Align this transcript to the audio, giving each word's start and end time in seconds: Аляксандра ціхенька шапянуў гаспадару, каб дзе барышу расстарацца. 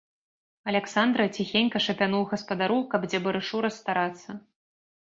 Аляксандра 0.71 1.27
ціхенька 1.37 1.83
шапянуў 1.89 2.27
гаспадару, 2.35 2.79
каб 2.95 3.01
дзе 3.13 3.25
барышу 3.29 3.57
расстарацца. 3.69 4.29